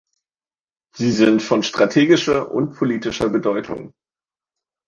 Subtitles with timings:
[0.95, 3.93] Sie sind von strategischer und politischer Bedeutung.